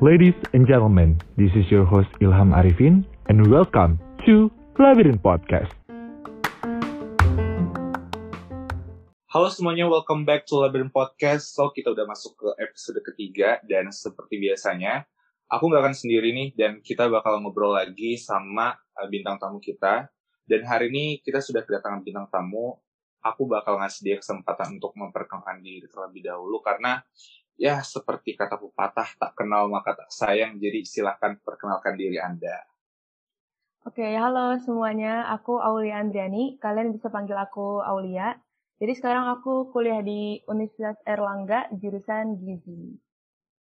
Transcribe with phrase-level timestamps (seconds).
[0.00, 4.48] Ladies and gentlemen, this is your host Ilham Arifin and welcome to
[4.80, 5.76] Labyrinth Podcast.
[9.28, 11.52] Halo semuanya, welcome back to Labyrinth Podcast.
[11.52, 15.04] So, kita udah masuk ke episode ketiga dan seperti biasanya,
[15.52, 20.08] aku nggak akan sendiri nih dan kita bakal ngobrol lagi sama uh, bintang tamu kita.
[20.48, 22.80] Dan hari ini kita sudah kedatangan bintang tamu.
[23.34, 27.02] Aku bakal ngasih dia kesempatan untuk memperkenalkan diri terlebih dahulu karena
[27.58, 30.62] ya seperti kata pepatah tak kenal maka tak sayang.
[30.62, 32.62] Jadi silahkan perkenalkan diri Anda.
[33.86, 35.30] Oke, halo semuanya.
[35.34, 36.58] Aku Aulia Andriani.
[36.58, 38.34] Kalian bisa panggil aku Aulia.
[38.76, 42.98] Jadi sekarang aku kuliah di Universitas Erlangga, jurusan Gizi.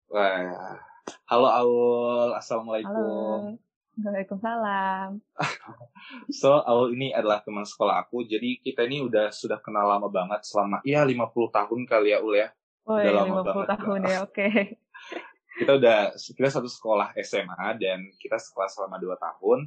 [0.08, 0.80] Wah,
[1.28, 3.58] halo Aul, Halo.
[4.04, 5.08] Waalaikumsalam.
[6.34, 10.42] So, Aul ini adalah teman sekolah aku, jadi kita ini udah sudah kenal lama banget
[10.42, 12.48] selama ya 50 tahun kali ya Ul ya.
[12.82, 13.66] Oh Udah ya, lama 50 banget.
[13.70, 14.48] tahun ya, oke.
[15.62, 19.58] Kita udah kita satu sekolah SMA dan kita sekolah selama 2 tahun.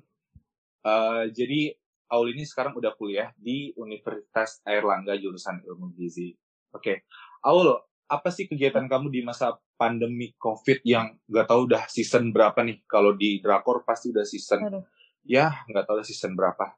[0.81, 1.61] Eh, jadi
[2.09, 6.33] Aul ini sekarang udah kuliah di Universitas Airlangga jurusan Ilmu Gizi.
[6.73, 7.06] Oke.
[7.45, 7.73] Aul,
[8.06, 12.86] apa sih kegiatan kamu di masa pandemi COVID yang nggak tahu udah season berapa nih?
[12.86, 14.59] Kalau di drakor pasti udah season.
[14.66, 14.86] Aduh.
[15.25, 16.78] Ya, nggak tahu udah season berapa.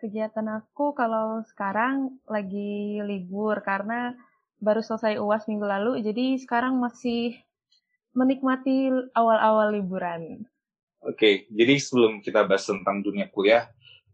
[0.00, 4.16] Kegiatan aku kalau sekarang lagi libur karena
[4.58, 7.38] baru selesai UAS minggu lalu, jadi sekarang masih
[8.14, 10.46] menikmati awal-awal liburan.
[11.02, 13.66] Oke, jadi sebelum kita bahas tentang dunia kuliah,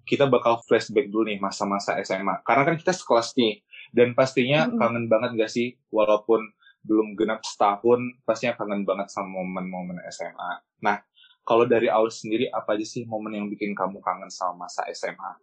[0.09, 2.41] kita bakal flashback dulu nih masa-masa SMA.
[2.41, 3.61] Karena kan kita sekelas nih,
[3.93, 4.79] dan pastinya Mm-mm.
[4.79, 6.45] kangen banget gak sih, walaupun
[6.87, 10.63] belum genap setahun, pastinya kangen banget sama momen-momen SMA.
[10.81, 11.03] Nah,
[11.43, 15.41] kalau dari Aul sendiri, apa aja sih momen yang bikin kamu kangen sama masa SMA?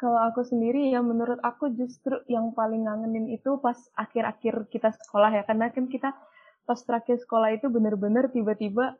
[0.00, 5.28] Kalau aku sendiri ya menurut aku justru yang paling ngangenin itu pas akhir-akhir kita sekolah
[5.28, 6.16] ya karena kan kita
[6.64, 8.96] pas terakhir sekolah itu bener-bener tiba-tiba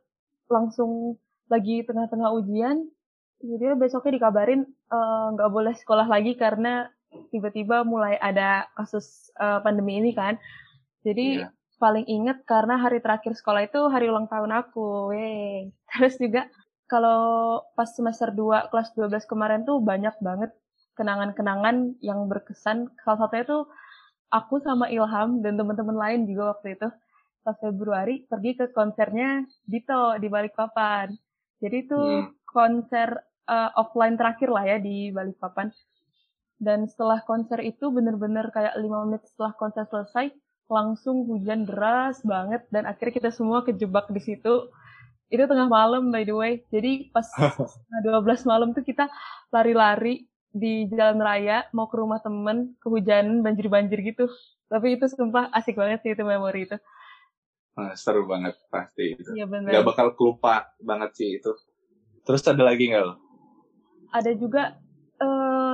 [0.53, 1.16] langsung
[1.48, 2.84] lagi tengah-tengah ujian
[3.41, 6.92] jadi besoknya dikabarin eh, nggak boleh sekolah lagi karena
[7.31, 10.38] tiba-tiba mulai ada kasus eh, pandemi ini kan
[11.03, 11.48] jadi Iya.
[11.81, 16.47] paling inget karena hari terakhir sekolah itu hari ulang tahun aku weh terus juga
[16.87, 17.22] kalau
[17.78, 20.50] pas semester 2 kelas 12 kemarin tuh banyak banget
[20.98, 22.91] kenangan-kenangan yang berkesan.
[23.00, 23.62] Salah satunya tuh
[24.28, 26.88] aku sama Ilham dan teman-teman lain juga waktu itu
[27.41, 31.15] pas Februari pergi ke konsernya Dito di Balikpapan.
[31.62, 32.34] Jadi itu Hmm.
[32.44, 33.09] konser
[33.47, 35.71] uh, offline terakhir lah ya di Balikpapan.
[36.60, 40.28] Dan setelah konser itu bener-bener kayak lima menit setelah konser selesai
[40.71, 44.69] langsung hujan deras banget dan akhirnya kita semua kejebak di situ.
[45.32, 46.53] Itu tengah malam by the way.
[46.69, 47.25] Jadi pas
[47.72, 49.09] setengah 12 malam tuh kita
[49.48, 54.27] lari-lari di jalan raya mau ke rumah temen kehujanan banjir-banjir gitu
[54.66, 56.75] tapi itu sumpah asik banget sih itu memori itu
[57.71, 59.31] Nah, seru banget pasti itu.
[59.31, 61.54] Gak bener bakal kelupa banget sih itu.
[62.27, 63.15] Terus ada lagi nggak lo?
[64.10, 64.75] ada juga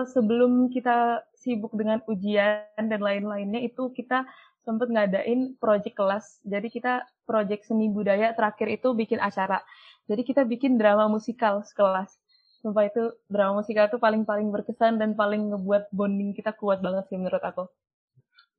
[0.05, 4.29] sebelum kita sibuk dengan ujian dan lain-lainnya itu kita
[4.61, 6.43] sempat ngadain project kelas.
[6.45, 6.93] Jadi kita
[7.25, 9.63] project seni budaya terakhir itu bikin acara.
[10.05, 12.19] Jadi kita bikin drama musikal sekelas.
[12.61, 17.17] Sumpah itu drama musikal itu paling-paling berkesan dan paling ngebuat bonding kita kuat banget sih
[17.17, 17.65] menurut aku.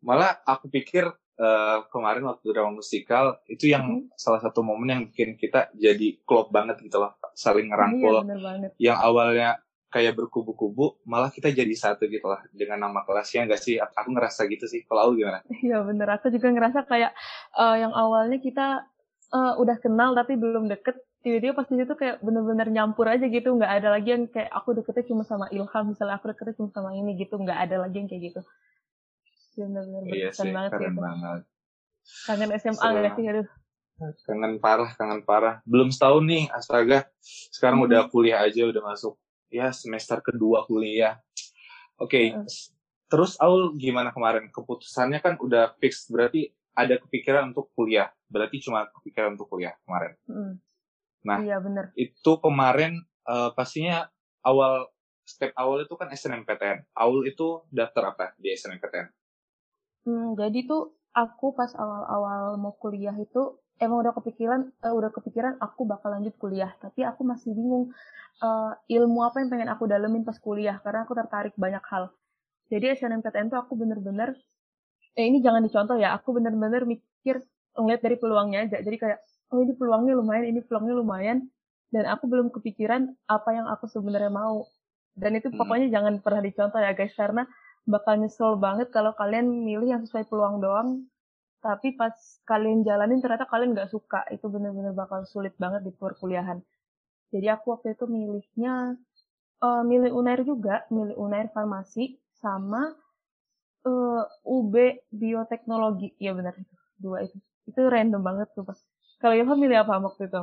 [0.01, 1.05] Malah aku pikir
[1.37, 4.17] eh, kemarin waktu drama musikal itu yang Mhm.
[4.17, 8.15] salah satu momen yang bikin kita jadi klop banget gitu loh, saling iya ngerangkul.
[8.25, 8.71] banget.
[8.81, 9.49] Yang awalnya
[9.87, 13.79] kayak berkubu-kubu, malah kita jadi satu gitu lah dengan nama kelasnya enggak sih?
[13.79, 14.83] Aku ngerasa gitu sih.
[14.83, 15.39] Kalau aku gimana?
[15.47, 17.11] Iya bener, aku juga ngerasa kayak
[17.55, 18.83] eh, yang awalnya kita
[19.31, 23.55] eh, udah kenal tapi belum deket, tiba-tiba pas di situ kayak bener-bener nyampur aja gitu,
[23.55, 26.91] nggak ada lagi yang kayak aku deketnya cuma sama Ilham, misalnya aku deketnya cuma sama
[26.95, 28.41] ini gitu, nggak ada lagi yang kayak gitu.
[29.57, 31.01] Bener-bener Iya sih, banget keren itu.
[31.01, 31.41] banget.
[32.27, 33.47] Kangen SMA nggak sih, aduh.
[34.29, 35.55] Kangen parah, kangen parah.
[35.65, 37.09] Belum setahun nih, astaga.
[37.51, 37.85] Sekarang Mhm.
[37.89, 41.19] udah kuliah aja, udah masuk ya semester kedua kuliah.
[41.97, 42.45] Oke, Mhm.
[43.09, 44.53] terus Aul gimana kemarin?
[44.53, 48.13] Keputusannya kan udah fix, berarti ada kepikiran untuk kuliah.
[48.29, 50.13] Berarti cuma kepikiran untuk kuliah kemarin.
[50.29, 50.53] Mm.
[51.25, 51.38] Nah.
[51.41, 51.89] Iya bener.
[51.97, 54.07] Itu kemarin eh, pastinya
[54.45, 54.88] awal
[55.27, 56.88] step awal itu kan SNMPTN.
[56.95, 59.07] Aul itu daftar apa di SNMPTN?
[60.07, 65.53] Hmm, jadi tuh aku pas awal-awal mau kuliah itu emang udah kepikiran eh, udah kepikiran
[65.62, 66.71] aku bakal lanjut kuliah.
[66.81, 67.94] Tapi aku masih bingung
[68.44, 72.09] eh, ilmu apa yang pengen aku dalemin pas kuliah karena aku tertarik banyak hal.
[72.68, 74.35] Jadi SNMPTN tuh aku bener-bener
[75.18, 77.41] eh ini jangan dicontoh ya aku bener-bener mikir
[77.77, 78.77] ngeliat dari peluangnya aja.
[78.83, 79.19] Jadi kayak
[79.53, 81.38] oh ini peluangnya lumayan ini peluangnya lumayan.
[81.88, 84.68] Dan aku belum kepikiran apa yang aku sebenarnya mau.
[85.15, 85.57] Dan itu Hmm.
[85.57, 87.47] pokoknya jangan pernah dicontoh ya guys karena
[87.88, 91.07] bakal nyesel banget kalau kalian milih yang sesuai peluang doang
[91.57, 92.13] tapi pas
[92.45, 94.24] kalian jalanin ternyata kalian nggak suka.
[94.30, 96.62] Itu bener-bener bakal sulit banget di perkuliahan.
[97.33, 98.95] Jadi aku waktu itu milihnya
[99.59, 100.86] uh, milih unair juga.
[100.94, 102.94] Milih unair farmasi sama
[103.83, 104.74] uh, UB
[105.09, 106.13] bioteknologi.
[106.21, 106.75] Ya benar itu.
[106.98, 107.38] Dua itu.
[107.68, 108.80] Itu random banget tuh pas
[109.18, 110.42] kalau Ilham milih apa waktu itu?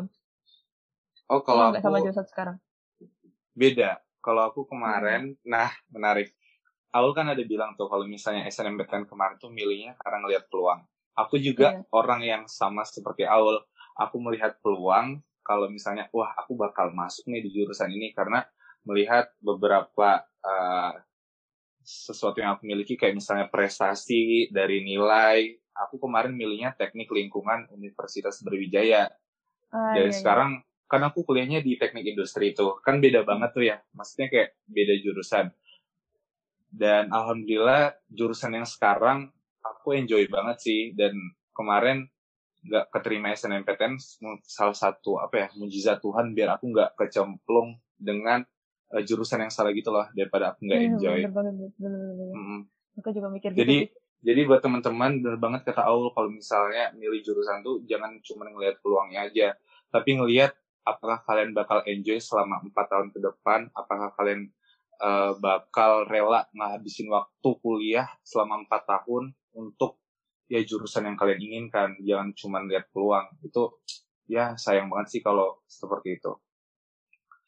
[1.30, 2.56] Oh kalau aku sama jurusan sekarang?
[3.54, 4.02] Beda.
[4.18, 5.46] Kalau aku kemarin hmm.
[5.46, 6.34] nah menarik.
[6.94, 10.82] Aul kan ada bilang tuh kalau misalnya SNMPTN kemarin tuh milihnya karena ngelihat peluang.
[11.14, 11.94] Aku juga yeah.
[11.94, 13.62] orang yang sama seperti Aul.
[13.94, 18.42] Aku melihat peluang kalau misalnya wah aku bakal masuk nih di jurusan ini karena
[18.82, 20.92] melihat beberapa uh,
[21.84, 25.54] sesuatu yang aku miliki kayak misalnya prestasi dari nilai.
[25.74, 29.10] Aku kemarin milihnya teknik lingkungan Universitas Berwijaya.
[29.70, 30.14] Uh, Dan iya, iya.
[30.14, 30.50] sekarang
[30.90, 33.76] kan aku kuliahnya di teknik industri itu kan beda banget tuh ya.
[33.94, 35.54] Maksudnya kayak beda jurusan
[36.74, 39.30] dan alhamdulillah jurusan yang sekarang
[39.64, 41.16] aku enjoy banget sih dan
[41.56, 42.04] kemarin
[42.64, 44.00] nggak keterima SNMPTN
[44.44, 48.40] salah satu apa ya mujizat Tuhan biar aku nggak kecemplung dengan
[48.92, 51.18] uh, jurusan yang salah gitu loh daripada aku nggak iya, enjoy.
[51.24, 52.34] Bener banget, bener, bener, bener.
[52.34, 52.60] Mm.
[53.02, 53.96] Aku juga mikir jadi, gitu.
[54.24, 58.80] Jadi buat teman-teman bener banget kata Aul kalau misalnya milih jurusan tuh jangan cuma ngelihat
[58.80, 59.52] peluangnya aja,
[59.92, 60.56] tapi ngelihat
[60.88, 64.48] apakah kalian bakal enjoy selama empat tahun ke depan, apakah kalian
[65.04, 70.02] uh, bakal rela ngabisin waktu kuliah selama empat tahun untuk
[70.50, 73.72] ya jurusan yang kalian inginkan jangan cuma lihat peluang itu
[74.28, 76.32] ya sayang banget sih kalau seperti itu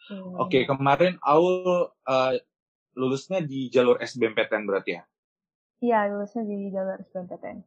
[0.08, 0.40] hmm.
[0.40, 2.34] oke okay, kemarin Aul uh,
[2.96, 5.02] lulusnya di jalur SBMPTN berarti ya
[5.84, 7.58] iya lulusnya di jalur SBMPTN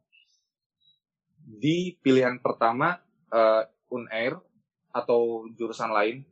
[1.46, 2.98] di pilihan pertama
[3.30, 3.64] uh,
[3.94, 4.42] Unair
[4.90, 6.26] atau jurusan lain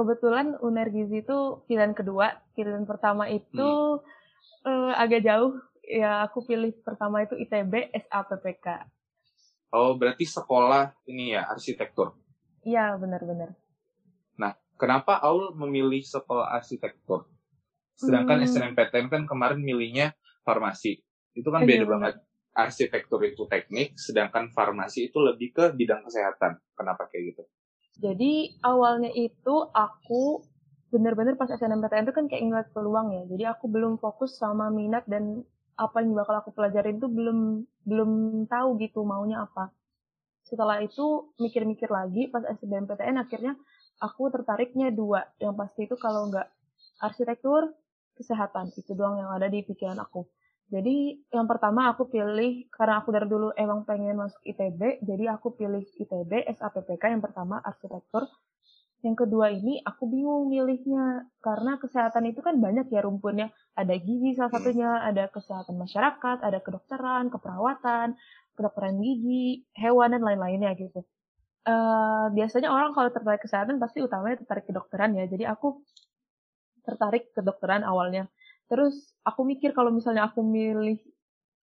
[0.00, 2.40] kebetulan Uner Gizi itu pilihan kedua.
[2.54, 4.66] Pilihan pertama itu hmm.
[4.66, 5.58] uh, agak jauh.
[5.90, 8.86] Ya aku pilih pertama itu ITB SAPPK.
[9.74, 12.14] Oh berarti sekolah ini ya arsitektur?
[12.62, 13.58] Iya benar-benar.
[14.38, 17.26] Nah kenapa Aul memilih sekolah arsitektur?
[17.98, 18.48] Sedangkan hmm.
[18.48, 20.14] SNMPTN kan kemarin milihnya
[20.46, 21.02] farmasi.
[21.34, 22.14] Itu kan beda banget.
[22.50, 26.58] Arsitektur itu teknik, sedangkan farmasi itu lebih ke bidang kesehatan.
[26.74, 27.42] Kenapa kayak gitu?
[28.00, 30.42] Jadi awalnya itu aku
[30.90, 33.22] bener-bener pas SNMPTN itu kan kayak ngeliat peluang ya.
[33.30, 35.46] Jadi aku belum fokus sama minat dan
[35.80, 38.10] apa yang bakal aku pelajarin itu belum belum
[38.44, 39.72] tahu gitu maunya apa.
[40.44, 43.56] Setelah itu mikir-mikir lagi pas SBMPTN akhirnya
[44.04, 45.24] aku tertariknya dua.
[45.40, 46.48] Yang pasti itu kalau nggak
[47.00, 47.72] arsitektur,
[48.12, 48.76] kesehatan.
[48.76, 50.28] Itu doang yang ada di pikiran aku.
[50.70, 55.58] Jadi yang pertama aku pilih karena aku dari dulu emang pengen masuk ITB, jadi aku
[55.58, 58.30] pilih ITB SAPPK yang pertama arsitektur.
[59.00, 63.48] Yang kedua ini aku bingung milihnya karena kesehatan itu kan banyak ya rumpunnya.
[63.72, 68.16] Ada gizi salah satunya, ada kesehatan masyarakat, ada kedokteran, keperawatan,
[68.54, 71.00] kedokteran gigi, hewan dan lain-lainnya gitu.
[71.64, 75.24] Uh, biasanya orang kalau tertarik kesehatan pasti utamanya tertarik kedokteran ya.
[75.24, 75.80] Jadi aku
[76.84, 78.28] tertarik kedokteran awalnya
[78.70, 78.94] Terus
[79.26, 81.02] aku mikir kalau misalnya aku milih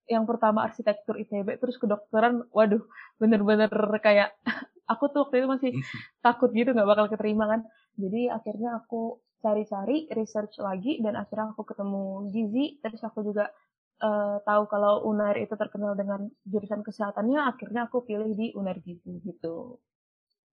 [0.07, 2.83] yang pertama arsitektur ITB terus kedokteran, waduh
[3.19, 3.69] bener-bener
[3.99, 4.33] kayak
[4.91, 5.71] aku tuh waktu itu masih
[6.25, 7.61] takut gitu nggak bakal keterima kan.
[7.97, 13.53] Jadi akhirnya aku cari-cari research lagi dan akhirnya aku ketemu Gizi terus aku juga
[14.01, 19.21] uh, tahu kalau Unair itu terkenal dengan jurusan kesehatannya akhirnya aku pilih di Unair Gizi
[19.21, 19.77] gitu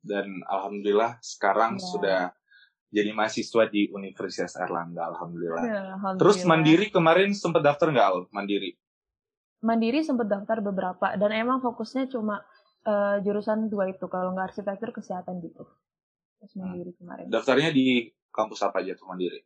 [0.05, 1.85] dan alhamdulillah sekarang ya.
[1.89, 2.21] sudah
[2.95, 5.65] jadi mahasiswa di Universitas Erlangga, alhamdulillah.
[5.67, 6.21] Ya, alhamdulillah.
[6.23, 8.19] Terus Mandiri kemarin sempat daftar nggak, Al?
[8.31, 8.79] Mandiri?
[9.65, 12.45] Mandiri sempat daftar beberapa, dan emang fokusnya cuma
[12.85, 15.65] uh, jurusan dua itu, kalau nggak arsitektur kesehatan gitu.
[16.45, 16.61] Terus hmm.
[16.61, 16.99] Mandiri hmm.
[17.01, 17.25] kemarin.
[17.33, 19.41] Daftarnya di kampus apa aja tuh Mandiri?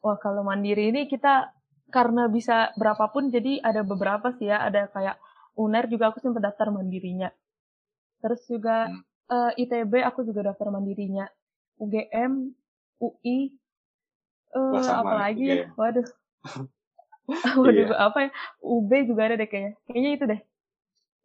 [0.00, 1.52] Wah, kalau Mandiri ini kita
[1.92, 5.20] karena bisa berapapun, jadi ada beberapa sih ya, ada kayak
[5.58, 7.34] UNER juga aku sempat daftar mandirinya.
[8.22, 9.02] Terus juga hmm.
[9.28, 11.26] uh, eh, ITB aku juga daftar mandirinya
[11.82, 12.54] UGM,
[13.02, 13.58] UI,
[14.54, 15.66] uh, eh, apa lagi ya?
[15.74, 16.06] Waduh.
[17.60, 17.96] Waduh, iya.
[17.96, 18.30] apa ya?
[18.64, 19.72] UB juga ada deh kayaknya.
[19.84, 20.40] Kayaknya itu deh.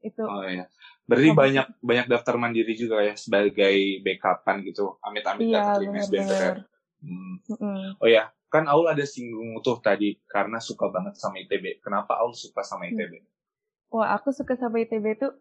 [0.04, 0.24] Itu.
[0.28, 0.68] Oh iya.
[1.08, 5.00] Berarti oh, banyak banyak daftar mandiri juga ya sebagai backupan gitu.
[5.00, 6.56] Amit-amit iya, daftar SBMPTN.
[7.04, 7.36] Hmm.
[7.48, 11.84] Mm Oh ya, kan Aul ada singgung tuh tadi karena suka banget sama ITB.
[11.84, 13.24] Kenapa Aul suka sama ITB?
[13.92, 15.32] Wah, aku suka sama ITB tuh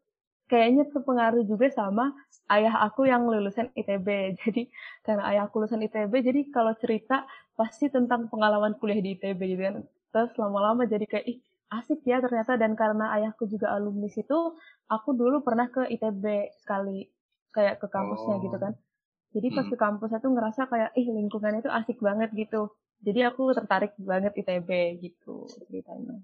[0.51, 2.13] kayaknya terpengaruh juga sama
[2.53, 4.09] ayah aku yang lulusan ITB.
[4.45, 4.69] Jadi
[5.07, 7.25] karena ayah aku lulusan ITB, jadi kalau cerita
[7.57, 9.77] pasti tentang pengalaman kuliah di ITB gitu kan.
[10.13, 11.39] Terus lama-lama jadi kayak ih
[11.73, 14.37] asik ya ternyata dan karena ayahku juga alumni situ,
[14.93, 17.09] aku dulu pernah ke ITB sekali
[17.53, 18.45] kayak ke kampusnya gitu oh.
[18.45, 18.73] gitu kan.
[19.33, 19.73] Jadi pas hmm.
[19.73, 22.77] ke kampus itu ngerasa kayak ih lingkungannya itu asik banget gitu.
[23.03, 26.21] Jadi aku tertarik banget ITB gitu ceritanya.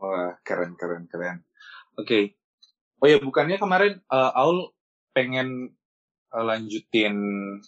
[0.00, 1.44] Wah, keren, keren, keren.
[1.94, 2.08] Oke.
[2.08, 2.24] Okay.
[3.04, 4.72] Oh ya, bukannya kemarin uh, Aul
[5.12, 5.76] pengen
[6.32, 7.14] uh, lanjutin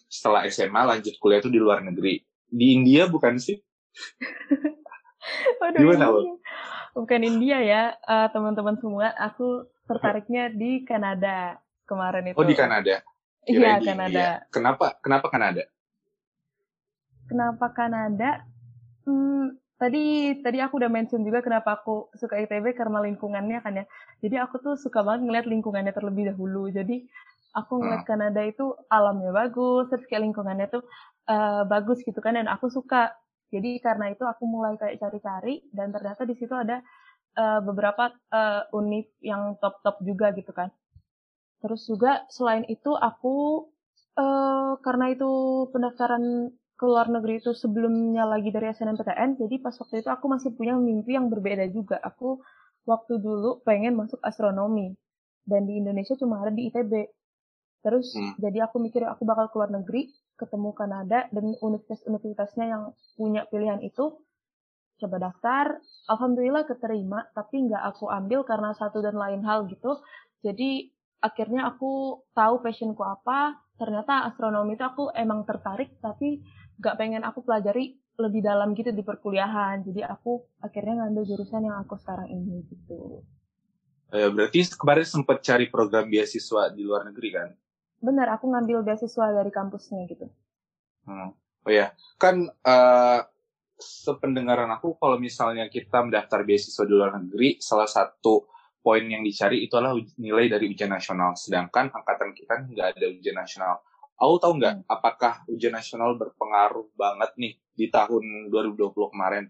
[0.08, 2.25] setelah SMA, lanjut kuliah itu di luar negeri.
[2.48, 3.60] Di India bukan sih?
[5.60, 6.38] Waduh, Gimana, Aul?
[6.94, 9.10] Bukan India ya, uh, teman-teman semua.
[9.18, 12.38] Aku tertariknya di Kanada kemarin itu.
[12.38, 13.02] Oh, di Kanada?
[13.46, 14.10] Iya, Kanada.
[14.10, 14.30] India.
[14.50, 15.62] Kenapa, kenapa Kanada?
[17.26, 18.46] Kenapa Kanada?
[19.06, 23.84] Hmm, tadi tadi aku udah mention juga kenapa aku suka ITB karena lingkungannya kan ya.
[24.22, 26.70] Jadi aku tuh suka banget ngeliat lingkungannya terlebih dahulu.
[26.70, 27.06] Jadi
[27.54, 28.10] aku ngeliat hmm.
[28.10, 30.82] Kanada itu alamnya bagus, terus kayak lingkungannya tuh
[31.30, 33.14] uh, bagus gitu kan dan aku suka.
[33.50, 36.82] Jadi karena itu aku mulai kayak cari-cari dan ternyata di situ ada
[37.38, 40.74] uh, beberapa uh, univ yang top-top juga gitu kan.
[41.62, 43.66] Terus juga selain itu aku
[44.18, 45.30] uh, karena itu
[45.70, 50.52] pendaftaran ke luar negeri itu sebelumnya lagi dari SNMPTN, jadi pas waktu itu aku masih
[50.52, 51.96] punya mimpi yang berbeda juga.
[52.04, 52.44] Aku
[52.84, 54.92] waktu dulu pengen masuk astronomi,
[55.48, 56.92] dan di Indonesia cuma ada di ITB.
[57.80, 58.36] Terus hmm.
[58.42, 62.82] jadi aku mikir aku bakal keluar negeri, ketemu Kanada dan universitas-universitasnya yang
[63.16, 64.20] punya pilihan itu,
[65.00, 65.80] coba daftar.
[66.08, 70.00] Alhamdulillah keterima, tapi nggak aku ambil karena satu dan lain hal gitu.
[70.44, 73.58] Jadi akhirnya aku tahu passionku apa.
[73.76, 76.40] Ternyata astronomi itu aku emang tertarik, tapi
[76.80, 79.84] gak pengen aku pelajari lebih dalam gitu di perkuliahan.
[79.84, 83.20] Jadi aku akhirnya ngambil jurusan yang aku sekarang ini gitu.
[84.08, 87.48] Ya, berarti kemarin sempat cari program beasiswa di luar negeri kan?
[88.00, 90.28] Benar, aku ngambil beasiswa dari kampusnya gitu.
[91.08, 91.32] Hmm.
[91.66, 93.20] Oh ya, kan uh,
[93.76, 98.46] sependengaran aku kalau misalnya kita mendaftar beasiswa di luar negeri, salah satu
[98.86, 101.34] poin yang dicari itu adalah nilai dari ujian nasional.
[101.34, 103.82] Sedangkan angkatan kita nggak ada ujian nasional.
[104.16, 104.86] Aku tahu nggak hmm.
[104.86, 109.44] apakah ujian nasional berpengaruh banget nih di tahun 2020 kemarin?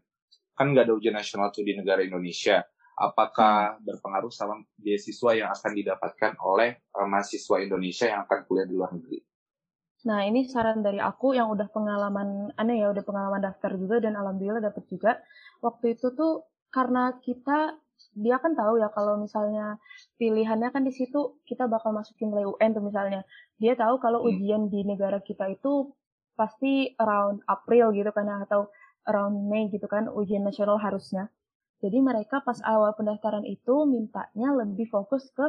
[0.57, 2.65] Kan nggak ada ujian nasional tuh di negara Indonesia.
[2.97, 8.73] Apakah berpengaruh sama beasiswa yang akan didapatkan oleh uh, mahasiswa Indonesia yang akan kuliah di
[8.73, 9.21] luar negeri?
[10.07, 14.15] Nah, ini saran dari aku yang udah pengalaman aneh ya, udah pengalaman daftar juga dan
[14.15, 15.19] alhamdulillah dapet juga.
[15.61, 17.77] Waktu itu tuh karena kita
[18.17, 19.81] dia kan tahu ya kalau misalnya
[20.21, 23.27] pilihannya kan di situ kita bakal masukin nilai UN tuh misalnya.
[23.59, 24.29] Dia tahu kalau hmm.
[24.31, 25.93] ujian di negara kita itu
[26.37, 28.69] pasti around April gitu kan atau
[29.09, 31.33] around Mei gitu kan ujian nasional harusnya.
[31.81, 35.45] Jadi mereka pas awal pendaftaran itu mintanya lebih fokus ke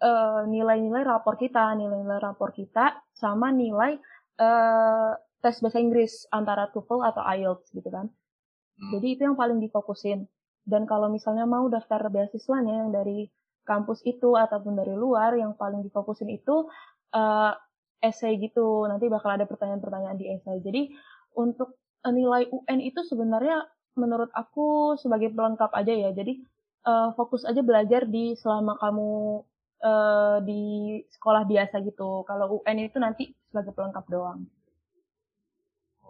[0.00, 4.00] uh, nilai-nilai rapor kita, nilai-nilai rapor kita sama nilai
[4.40, 8.08] uh, tes bahasa Inggris antara TOEFL atau IELTS gitu kan.
[8.08, 8.90] Hmm.
[8.96, 10.24] Jadi itu yang paling difokusin.
[10.64, 13.28] Dan kalau misalnya mau daftar beasiswanya yang dari
[13.64, 16.68] kampus itu ataupun dari luar yang paling difokusin itu
[17.16, 17.52] uh,
[18.00, 18.88] essay gitu.
[18.88, 20.60] Nanti bakal ada pertanyaan-pertanyaan di essay.
[20.64, 20.92] Jadi
[21.36, 21.76] untuk
[22.08, 23.64] nilai UN itu sebenarnya
[23.98, 26.10] menurut aku sebagai pelengkap aja ya.
[26.14, 26.42] Jadi
[26.86, 29.42] uh, fokus aja belajar di selama kamu
[29.82, 30.62] uh, di
[31.10, 32.22] sekolah biasa gitu.
[32.24, 34.46] Kalau UN itu nanti sebagai pelengkap doang.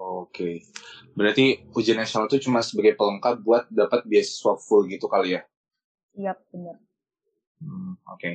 [0.00, 0.64] Oke.
[1.12, 5.42] Berarti ujian nasional itu cuma sebagai pelengkap buat dapat beasiswa full gitu kali ya?
[6.16, 6.80] Iya, benar.
[7.60, 8.16] Hmm, Oke.
[8.16, 8.34] Okay.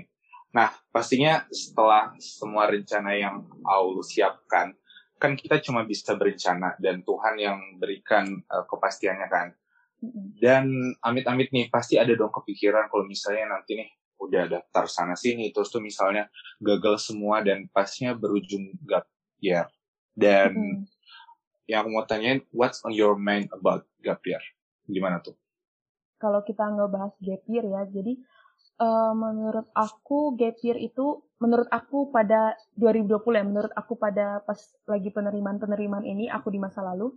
[0.56, 4.72] Nah, pastinya setelah semua rencana yang Aul siapkan,
[5.16, 9.48] kan kita cuma bisa berencana dan Tuhan yang berikan uh, kepastiannya kan.
[10.38, 13.90] Dan amit-amit nih, pasti ada dong kepikiran kalau misalnya nanti nih
[14.22, 16.30] udah daftar sana sini, terus tuh misalnya
[16.62, 19.10] gagal semua dan pastinya berujung gap
[19.42, 19.66] year.
[20.14, 20.96] Dan mm
[21.66, 24.42] yang aku mau tanyain, what's on your mind about gap year?
[24.86, 25.34] Gimana tuh?
[26.22, 28.14] Kalau kita nggak bahas gap year ya, jadi
[28.86, 34.58] uh, menurut aku gap year itu, menurut aku pada 2020 ya, menurut aku pada pas
[34.88, 37.12] lagi penerimaan-penerimaan ini, aku di masa lalu,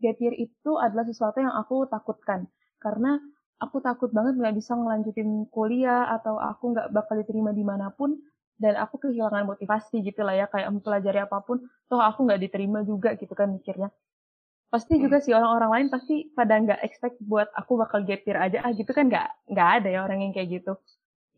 [0.00, 2.44] gap year itu adalah sesuatu yang aku takutkan.
[2.76, 3.16] Karena
[3.62, 8.18] aku takut banget nggak bisa ngelanjutin kuliah atau aku nggak bakal diterima di mana pun
[8.58, 11.58] dan aku kehilangan motivasi gitu lah ya kayak mempelajari apa pun
[11.90, 13.90] toh aku nggak diterima juga gitu kan mikirnya
[14.70, 18.58] pasti juga sih orang-orang lain pasti pada nggak expect buat aku bakal gap year aja
[18.62, 20.74] ah gitu kan nggak nggak ada ya orang yang kayak gitu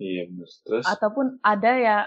[0.00, 0.85] iya benar terus?
[0.85, 1.99] Ataupun ada ya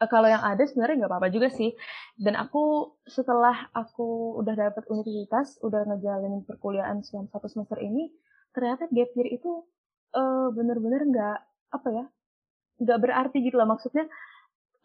[0.00, 1.74] eh, kalau yang ada sebenarnya nggak apa-apa juga sih.
[2.18, 8.12] Dan aku setelah aku udah dapet universitas udah ngejalanin perkuliahan selama satu semester ini
[8.50, 9.62] ternyata gap year itu
[10.18, 11.38] uh, bener-bener nggak
[11.70, 12.04] apa ya
[12.82, 14.10] nggak berarti gitu lah maksudnya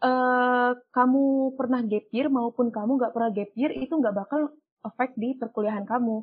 [0.04, 4.52] uh, kamu pernah gap year maupun kamu nggak pernah gap year itu nggak bakal
[4.84, 6.22] efek di perkuliahan kamu.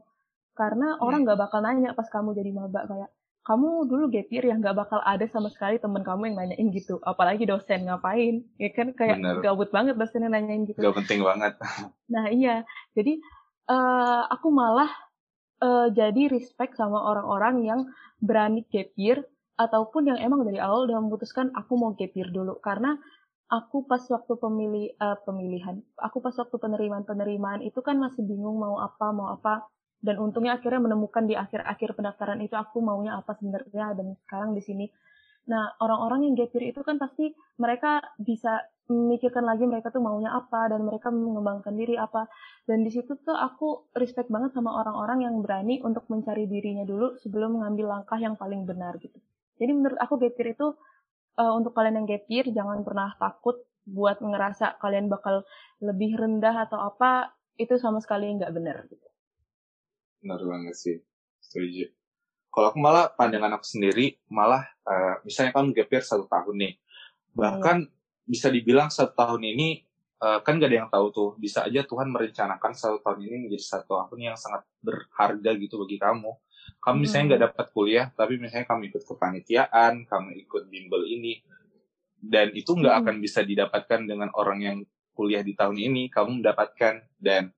[0.53, 1.03] Karena hmm.
[1.03, 3.09] orang nggak bakal nanya pas kamu jadi maba kayak
[3.43, 7.03] kamu dulu gap year yang nggak bakal ada sama sekali temen kamu yang nanyain gitu.
[7.03, 8.47] Apalagi dosen ngapain?
[8.55, 9.43] Ya kan kayak Bener.
[9.43, 10.79] gabut banget dosen yang nanyain gitu.
[10.79, 11.59] Gak penting banget.
[12.13, 12.63] Nah iya.
[12.95, 13.19] Jadi
[13.67, 14.87] uh, aku malah
[15.59, 17.79] uh, jadi respect sama orang-orang yang
[18.23, 19.19] berani gap year
[19.59, 22.63] ataupun yang emang dari awal udah memutuskan aku mau gap year dulu.
[22.63, 22.95] Karena
[23.51, 28.57] aku pas waktu pemilih uh, pemilihan aku pas waktu penerimaan penerimaan itu kan masih bingung
[28.57, 29.67] mau apa mau apa
[30.03, 34.59] dan untungnya akhirnya menemukan di akhir-akhir pendaftaran itu aku maunya apa sebenarnya dan sekarang di
[34.59, 34.85] sini.
[35.47, 40.67] Nah orang-orang yang gap itu kan pasti mereka bisa memikirkan lagi mereka tuh maunya apa
[40.75, 42.27] dan mereka mengembangkan diri apa.
[42.67, 47.15] Dan di situ tuh aku respect banget sama orang-orang yang berani untuk mencari dirinya dulu
[47.23, 49.15] sebelum mengambil langkah yang paling benar gitu.
[49.55, 50.75] Jadi menurut aku gap itu
[51.39, 55.47] uh, untuk kalian yang gap year jangan pernah takut buat ngerasa kalian bakal
[55.79, 59.12] lebih rendah atau apa itu sama sekali nggak benar gitu
[60.23, 60.97] benar banget sih
[61.43, 61.91] setuju
[62.47, 66.73] kalau aku malah pandangan aku sendiri malah uh, misalnya kan gap year satu tahun nih
[67.35, 68.23] bahkan hmm.
[68.23, 69.83] bisa dibilang satu tahun ini
[70.23, 73.65] uh, kan gak ada yang tahu tuh bisa aja Tuhan merencanakan satu tahun ini menjadi
[73.67, 76.31] satu tahun yang sangat berharga gitu bagi kamu
[76.79, 77.49] kamu misalnya nggak hmm.
[77.51, 81.43] dapat kuliah tapi misalnya kamu ikut kepanitiaan kamu ikut bimbel ini
[82.23, 83.01] dan itu nggak hmm.
[83.03, 84.77] akan bisa didapatkan dengan orang yang
[85.11, 87.51] kuliah di tahun ini kamu mendapatkan dan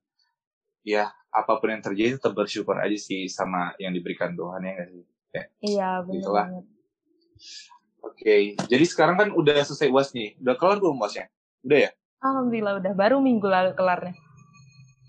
[0.82, 4.88] ya apa pun yang terjadi tetap bersyukur aja sih sama yang diberikan Tuhan ya nggak
[4.88, 5.04] sih?
[5.36, 5.44] Ya.
[5.60, 6.64] Iya benar.
[8.00, 8.42] Oke, okay.
[8.70, 11.28] jadi sekarang kan udah selesai uas nih, udah kelar belum uasnya?
[11.60, 11.90] Udah ya?
[12.24, 14.14] Alhamdulillah udah, baru minggu lalu kelarnya.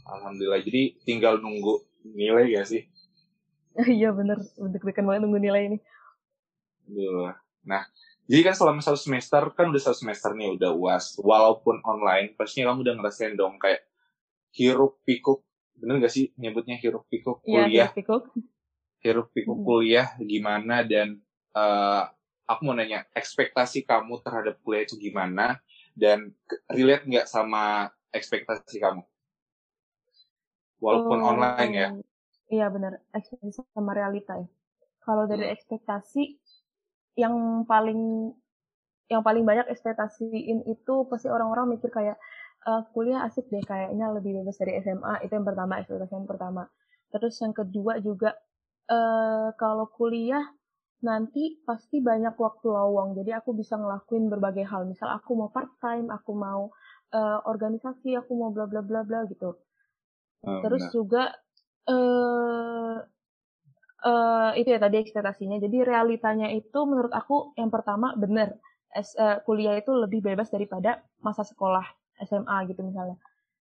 [0.03, 2.83] Alhamdulillah, jadi tinggal nunggu nilai ya sih?
[4.01, 5.77] Iya bener, deg-degan banget nunggu nilai ini.
[6.89, 7.31] Duh.
[7.63, 7.85] Nah,
[8.27, 12.73] jadi kan selama satu semester, kan udah satu semester nih udah uas, walaupun online, pastinya
[12.73, 13.87] kamu udah ngerasain dong kayak
[14.51, 15.46] hiruk pikuk
[15.77, 17.69] bener gak sih nyebutnya hiruk pikuk iya, kuliah?
[17.69, 18.23] Iya, pikuk.
[19.01, 19.65] Hiruk pikuk hmm.
[19.65, 21.21] kuliah gimana dan
[21.53, 22.09] uh,
[22.49, 25.61] aku mau nanya ekspektasi kamu terhadap kuliah itu gimana
[25.93, 26.33] dan
[26.71, 29.05] relate nggak sama ekspektasi kamu?
[30.81, 31.89] Walaupun oh, online ya.
[32.47, 34.47] Iya benar, ekspektasi sama realita ya.
[35.03, 35.55] Kalau dari hmm.
[35.55, 36.23] ekspektasi
[37.17, 38.31] yang paling
[39.07, 42.19] yang paling banyak ekspektasiin itu pasti orang-orang mikir kayak
[42.65, 46.63] uh, kuliah asik deh kayaknya lebih bebas dari SMA itu yang pertama ekspektasi yang pertama.
[47.13, 48.35] Terus yang kedua juga
[48.89, 50.43] uh, kalau kuliah
[51.05, 53.13] nanti pasti banyak waktu lowong.
[53.21, 54.89] Jadi aku bisa ngelakuin berbagai hal.
[54.89, 56.73] Misal aku mau part time aku mau
[57.13, 59.53] uh, organisasi aku mau bla bla bla bla gitu.
[60.45, 60.93] Oh, terus benar.
[60.93, 61.23] juga
[61.89, 62.95] uh,
[64.05, 65.57] uh, itu ya tadi ekspektasinya.
[65.61, 68.57] Jadi realitanya itu menurut aku yang pertama benar.
[68.97, 71.85] Uh, kuliah itu lebih bebas daripada masa sekolah
[72.23, 73.17] SMA gitu misalnya.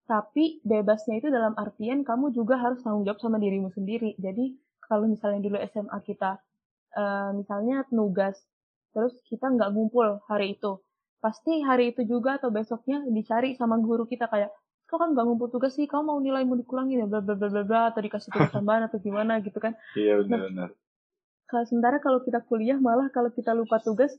[0.04, 4.12] Tapi bebasnya itu dalam artian kamu juga harus tanggung jawab sama dirimu sendiri.
[4.20, 4.52] Jadi
[4.84, 6.36] kalau misalnya dulu SMA kita
[6.92, 8.36] uh, misalnya nugas,
[8.92, 10.76] terus kita nggak ngumpul hari itu,
[11.24, 14.52] pasti hari itu juga atau besoknya dicari sama guru kita kayak
[14.84, 17.48] kau kan nggak ngumpul tugas sih, kamu mau nilai mau dikurangin ya, bla bla bla
[17.48, 19.72] bla bla, atau dikasih tugas tambahan atau gimana gitu kan?
[19.96, 20.68] Iya benar-benar.
[20.68, 20.84] Nah,
[21.48, 24.12] kalau sementara kalau kita kuliah malah kalau kita lupa tugas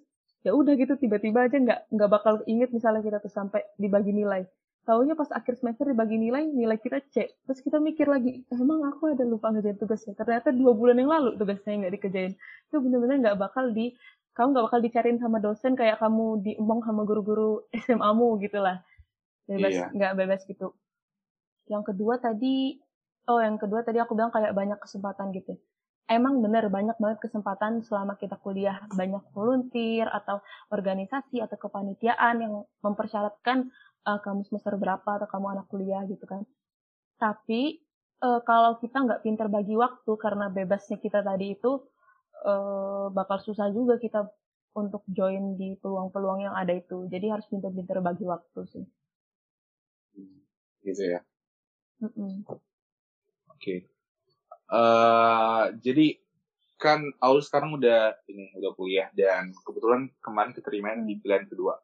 [0.45, 4.45] ya udah gitu tiba-tiba aja nggak nggak bakal inget misalnya kita tuh sampai dibagi nilai.
[4.85, 7.33] Tahunya pas akhir semester dibagi nilai nilai kita C.
[7.49, 10.13] Terus kita mikir lagi emang aku ada lupa ngerjain tugasnya?
[10.13, 12.37] Ternyata dua bulan yang lalu tugasnya nggak dikerjain.
[12.69, 13.97] Itu bener-bener nggak bakal di
[14.37, 18.85] kamu nggak bakal dicariin sama dosen kayak kamu diemong sama guru-guru SMA-mu gitu lah
[19.49, 19.89] bebas iya.
[19.89, 20.77] nggak bebas gitu.
[21.65, 22.77] Yang kedua tadi
[23.25, 25.57] oh yang kedua tadi aku bilang kayak banyak kesempatan gitu
[26.05, 28.81] emang bener banyak banget kesempatan selama kita kuliah.
[28.93, 32.53] Banyak volunteer atau organisasi atau kepanitiaan yang
[32.85, 33.69] mempersyaratkan
[34.05, 36.45] uh, kamu semester berapa atau kamu anak kuliah gitu kan.
[37.17, 37.81] Tapi
[38.21, 41.81] uh, kalau kita nggak pinter bagi waktu karena bebasnya kita tadi itu
[42.45, 44.29] uh, bakal susah juga kita
[44.75, 47.07] untuk join di peluang-peluang yang ada itu.
[47.09, 48.85] Jadi harus pinter-pinter bagi waktu sih.
[50.85, 51.23] Gitu ya.
[52.03, 52.31] Mm -mm.
[52.43, 52.59] oke.
[53.55, 53.94] okay.
[54.65, 56.17] Uh, jadi
[56.75, 61.79] kan Aul sekarang udah ini udah kuliah dan kebetulan kemarin keterima di pilihan kedua.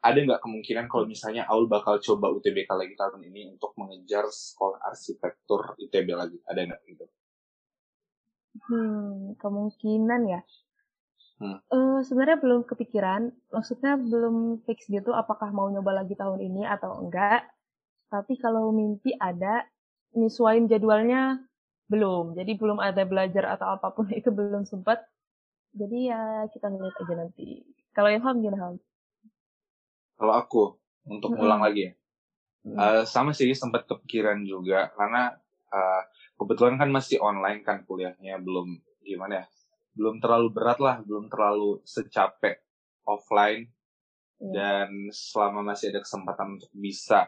[0.00, 4.80] Ada nggak kemungkinan kalau misalnya Aul bakal coba UTBK lagi tahun ini untuk mengejar sekolah
[4.80, 6.40] arsitektur ITB lagi?
[6.48, 7.04] Ada nggak gitu?
[8.64, 10.40] Hmm, kemungkinan ya.
[11.40, 11.60] Hmm.
[11.68, 17.00] Uh, sebenarnya belum kepikiran, maksudnya belum fix gitu apakah mau nyoba lagi tahun ini atau
[17.00, 17.44] enggak.
[18.08, 19.68] Tapi kalau mimpi ada,
[20.16, 21.44] nyesuaiin jadwalnya
[21.90, 25.02] belum jadi belum ada belajar atau apa pun itu belum sempat
[25.74, 28.74] jadi ya kita ngeliat aja nanti kalau Ilham gimana Ham?
[30.14, 30.62] Kalau aku
[31.10, 31.62] untuk mm -hmm.
[31.66, 32.78] lagi ya mm -hmm.
[32.78, 35.34] uh, sama sih sempat kepikiran juga karena
[35.74, 36.02] uh,
[36.38, 39.46] kebetulan kan masih online kan kuliahnya belum gimana ya
[39.98, 42.62] belum terlalu berat lah belum terlalu secapek
[43.02, 43.66] offline
[44.38, 44.52] yeah.
[44.54, 47.26] dan selama masih ada kesempatan untuk bisa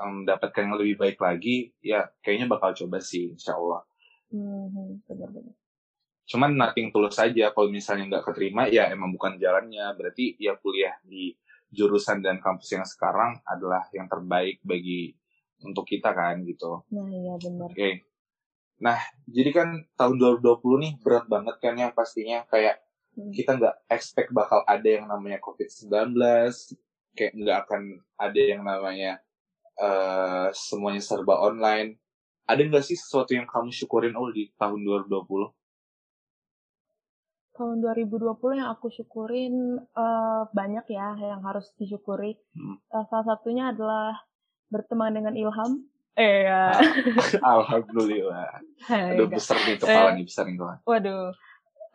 [0.00, 3.82] mendapatkan yang lebih baik lagi, ya kayaknya bakal coba sih, insya Allah.
[4.28, 5.56] Hmm, benar-benar.
[6.26, 9.86] Cuman nothing tulus saja, kalau misalnya nggak keterima, ya emang bukan jalannya.
[9.94, 11.32] Berarti ya kuliah di
[11.70, 15.14] jurusan dan kampus yang sekarang adalah yang terbaik bagi
[15.62, 16.82] untuk kita kan gitu.
[16.92, 17.70] Nah iya benar.
[17.72, 18.04] Oke.
[18.76, 22.84] Nah, jadi kan tahun 2020 nih berat banget kan ya pastinya kayak
[23.16, 23.32] Hmm.
[23.32, 26.12] kita nggak expect bakal ada yang namanya COVID-19,
[27.16, 27.82] kayak nggak akan
[28.20, 29.24] ada yang namanya
[29.76, 32.00] eh semuanya serba online.
[32.46, 35.50] Ada nggak sih sesuatu yang kamu syukurin oh di tahun 2020?
[37.56, 42.36] Tahun 2020 yang aku syukurin eh, banyak ya yang harus disyukuri.
[42.52, 42.76] Hmm.
[42.92, 44.12] Eh, salah satunya adalah
[44.68, 45.88] berteman dengan Ilham.
[46.16, 46.76] Eh ya.
[47.56, 48.60] Alhamdulillah.
[48.84, 50.14] Hai, Aduh besar nih kepala Eh.
[50.20, 50.74] nih, besar nih kepala.
[50.84, 51.32] Waduh,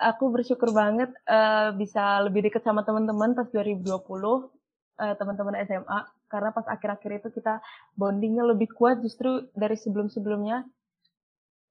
[0.01, 4.49] aku bersyukur banget eh, bisa lebih dekat sama teman-teman pas 2020,
[4.97, 5.99] eh, teman-teman SMA,
[6.31, 7.59] karena pas akhir-akhir itu kita
[7.99, 10.63] bondingnya lebih kuat justru dari sebelum-sebelumnya.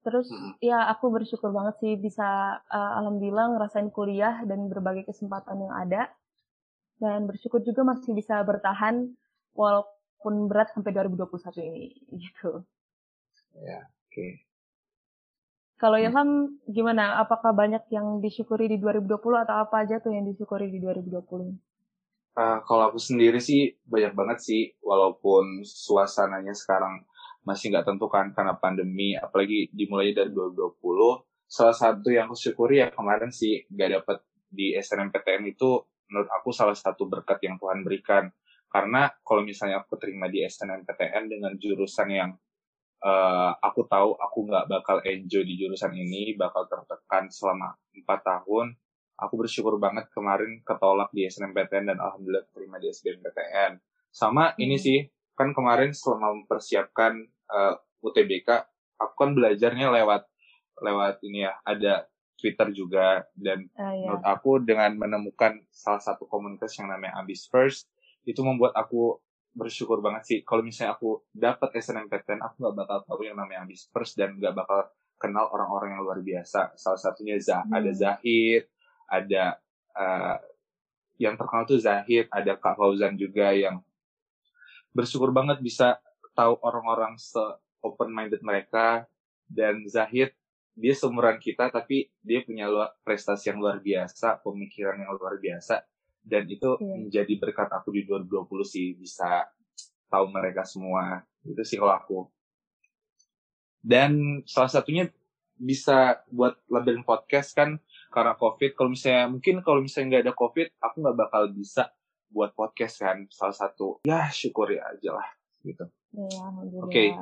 [0.05, 0.29] Terus
[0.61, 6.01] ya aku bersyukur banget sih bisa eh, alhamdulillah ngerasain kuliah dan berbagai kesempatan yang ada.
[7.01, 9.09] Dan bersyukur juga masih bisa bertahan
[9.57, 11.85] walaupun berat sampai 2021 ini
[12.23, 12.61] gitu.
[13.57, 14.27] Ya, oke.
[15.81, 16.05] Kalau Hmm.
[16.13, 16.29] Ilham
[16.69, 17.17] gimana?
[17.23, 21.57] Apakah banyak yang disyukuri di 2020 atau apa aja tuh yang disyukuri di 2020?
[22.31, 27.03] Eh, kalau aku sendiri sih banyak banget sih, walaupun suasananya sekarang
[27.43, 31.27] masih nggak tentu kan karena pandemi, apalagi dimulai dari 2020.
[31.43, 34.17] Salah satu yang aku syukuri ya kemarin sih nggak dapet
[34.47, 38.31] di SNMPTN itu menurut aku salah satu berkat yang Tuhan berikan.
[38.71, 42.31] Karena kalau misalnya aku terima di SNMPTN dengan jurusan yang
[43.03, 48.71] eh, aku tahu aku nggak bakal enjoy di jurusan ini, bakal tertekan selama empat tahun,
[49.21, 53.77] aku bersyukur banget kemarin ketolak di SNMPTN dan alhamdulillah terima di SBMPTN.
[54.09, 54.83] Sama ini Hmm.
[54.83, 54.99] sih,
[55.31, 58.49] kan kemarin selama mempersiapkan eh, UTBK,
[58.97, 60.25] aku kan belajarnya lewat
[60.79, 64.07] lewat ini ya, ada Twitter juga dan Ah ya.
[64.07, 67.85] menurut aku dengan menemukan salah satu komunitas yang namanya Ambis First
[68.23, 73.21] itu membuat aku bersyukur banget sih kalau misalnya aku dapat SNMPTN aku nggak bakal tahu
[73.27, 77.61] yang namanya Ambis First dan nggak bakal kenal orang-orang yang luar biasa salah satunya Zah
[77.61, 77.75] Hmm.
[77.75, 78.70] ada Zahid
[79.11, 79.59] ada
[79.91, 80.37] eh,
[81.19, 83.83] yang terkenal tuh Zahid ada Kak Fauzan juga yang
[84.95, 85.99] bersyukur banget bisa
[86.31, 87.43] tahu orang-orang se
[87.83, 89.03] open minded mereka
[89.51, 90.31] dan Zahid
[90.71, 95.83] dia seumuran kita tapi dia punya luar, prestasi yang luar biasa, pemikiran yang luar biasa
[96.23, 96.95] dan itu Iya.
[97.01, 99.49] menjadi berkat aku di 2020 sih bisa
[100.07, 101.25] tahu mereka semua.
[101.41, 102.19] Itu sih kalau aku.
[103.81, 105.09] Dan salah satunya
[105.57, 108.75] bisa buat labirin podcast kan karena COVID.
[108.75, 111.83] Kalau misalnya mungkin kalau misalnya nggak ada COVID, aku nggak bakal bisa
[112.27, 113.25] buat podcast kan.
[113.31, 115.27] Salah satu ya syukuri aja lah
[115.63, 115.87] gitu.
[116.11, 116.85] Alhamdulillah.
[116.85, 117.15] Oke.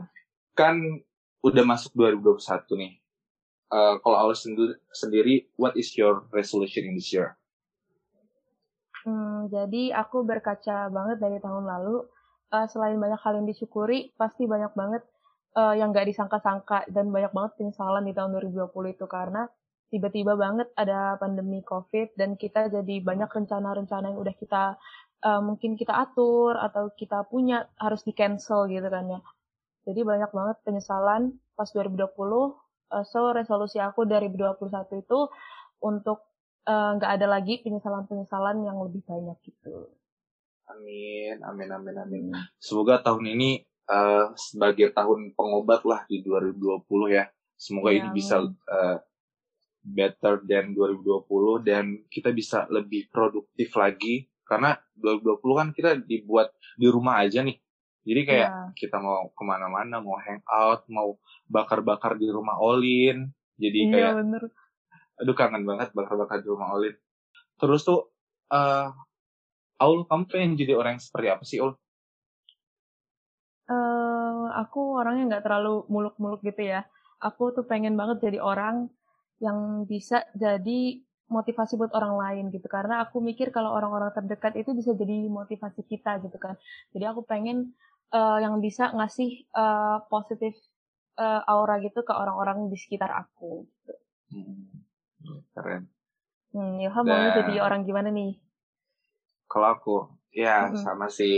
[0.58, 1.06] Kan
[1.46, 2.94] udah masuk 2021 nih.
[3.70, 7.38] Eh, kalau Aul sendiri, sendiri, what is your resolution in this year?
[9.06, 12.04] Hmm, jadi aku berkaca banget dari tahun lalu.
[12.50, 15.06] eh, selain banyak hal yang disyukuri, pasti banyak banget
[15.54, 19.46] eh, yang gak disangka-sangka dan banyak banget penyesalan di tahun 2020 itu karena
[19.90, 24.78] tiba-tiba banget ada pandemi COVID dan kita jadi banyak rencana-rencana yang udah kita
[25.26, 29.20] eh, mungkin kita atur atau kita punya harus di cancel gitu kan ya.
[29.90, 32.56] Jadi banyak banget penyesalan pas 2020.
[32.90, 35.20] eh, so resolusi aku dari 2021 itu
[35.82, 36.26] untuk
[36.70, 39.90] eh, nggak ada lagi penyesalan-penyesalan yang lebih banyak gitu.
[40.70, 42.24] Amin, amin, amin, amin.
[42.30, 42.46] Hmm.
[42.62, 47.26] Semoga tahun ini eh, sebagai tahun pengobat lah di 2020 ya.
[47.60, 48.56] Semoga Ya, ini bisa amin.
[49.80, 56.88] Better than 2020 dan kita bisa lebih produktif lagi karena 2020 kan kita dibuat di
[56.90, 57.58] rumah aja nih.
[58.04, 58.66] Jadi kayak Iya.
[58.74, 63.30] kita mau ke mana-mana, mau hangout, mau bakar-bakar di rumah Olin.
[63.60, 64.44] Jadi Iya kayak bener.
[65.20, 66.96] aduh kangen banget bakar-bakar di rumah Olin.
[67.60, 68.10] Terus tuh,
[68.50, 68.90] eh
[69.80, 71.72] Aul, kamu pengen jadi orang yang seperti apa sih, Aul?
[73.70, 76.90] Eh, aku orangnya nggak terlalu muluk-muluk gitu ya.
[77.22, 78.90] Aku tuh pengen banget jadi orang
[79.46, 80.80] yang bisa jadi
[81.30, 82.68] motivasi buat orang lain gitu.
[82.68, 86.56] Karena aku mikir kalau orang-orang terdekat itu bisa jadi motivasi kita gitu kan.
[86.94, 87.58] Jadi aku pengen
[88.16, 89.30] eh, yang bisa ngasih
[89.62, 90.54] eh, positif
[91.20, 93.66] eh, aura gitu ke orang-orang di sekitar aku.
[93.68, 93.94] Gitu.
[94.32, 94.70] Hmm,
[95.54, 95.84] keren.
[96.54, 96.78] Hmm,
[97.10, 98.32] maunya Dan- jadi orang gimana nih?
[99.52, 99.96] Kalau aku,
[100.44, 100.78] ya Mm-mm.
[100.84, 101.36] sama sih.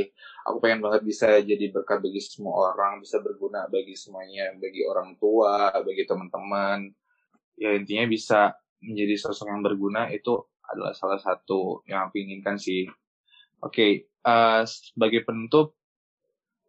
[0.48, 5.16] Aku pengen banget bisa jadi berkat bagi semua orang, bisa berguna bagi semuanya, bagi orang
[5.22, 6.80] tua, bagi teman-teman.
[7.62, 10.34] Ya intinya bisa menjadi sosok yang berguna itu
[10.66, 12.90] adalah salah satu yang aku inginkan sih.
[13.62, 15.78] Oke, eh, sebagai penutup,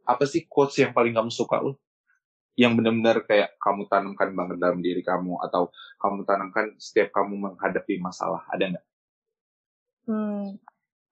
[0.04, 1.80] apa sih quotes yang paling kamu suka lo?
[2.52, 7.96] Yang benar-benar kayak kamu tanamkan banget dalam diri kamu atau kamu tanamkan setiap kamu menghadapi
[7.96, 8.44] masalah.
[8.52, 8.86] Ada nggak?
[10.04, 10.60] Hmm,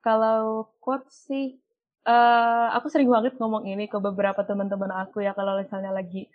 [0.04, 1.56] kalau quotes sih,
[2.04, 6.28] uh, aku sering banget ngomong ini ke beberapa teman-teman aku ya kalau misalnya lagi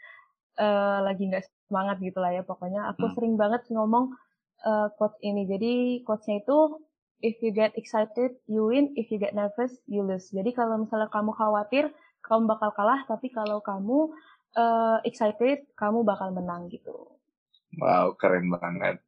[0.59, 3.13] uh, lagi nggak semangat gitu lah ya pokoknya aku hmm.
[3.17, 4.13] sering banget ngomong
[4.63, 5.45] uh, quotes ini.
[5.45, 5.73] Jadi
[6.07, 6.81] quotesnya itu
[7.23, 8.93] if you get excited, you win.
[8.97, 10.29] If you get nervous, you lose.
[10.33, 11.91] Jadi kalau misalnya kamu khawatir,
[12.25, 13.03] kamu bakal kalah.
[13.07, 14.11] Tapi kalau kamu
[14.57, 17.15] uh, excited, kamu bakal menang gitu.
[17.81, 19.03] Wow, keren banget.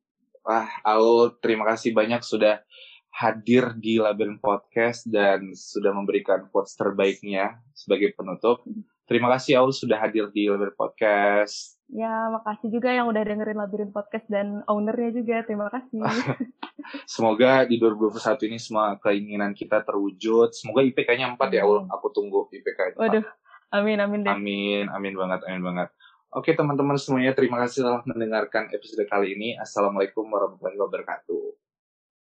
[0.47, 2.63] Wah, Aul, terima kasih banyak sudah
[3.12, 8.63] hadir di Labirin Podcast dan sudah memberikan quotes terbaiknya sebagai penutup.
[9.08, 11.80] Terima kasih Aul sudah hadir di Labirin Podcast.
[11.88, 15.48] Ya, makasih juga yang udah dengerin Labirin Podcast dan ownernya juga.
[15.48, 16.04] Terima kasih.
[17.15, 20.52] Semoga di 2021 ini semua keinginan kita terwujud.
[20.52, 21.88] Semoga IPK-nya 4 ya, Ul.
[21.88, 23.02] Aku tunggu IPK 4.
[23.02, 23.24] Waduh,
[23.72, 24.32] amin, amin deh.
[24.36, 25.89] Amin, amin banget, amin banget.
[26.36, 29.56] Oke teman-teman semuanya, terima kasih telah mendengarkan episode kali ini.
[29.56, 31.66] Assalamualaikum warahmatullahi wabarakatuh.